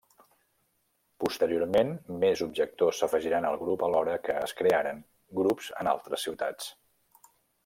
[1.23, 1.91] Posteriorment
[2.23, 5.05] més objectors s'afegiran al grup alhora que es crearen
[5.43, 6.77] grups en altres ciutats.